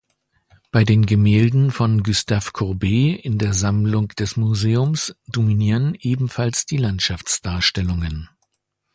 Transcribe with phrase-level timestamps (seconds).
[0.71, 8.27] Bei den Gemälden von Gustave Courbet in der Sammlung des Museums dominieren ebenfalls Landschaftsdarstellungen.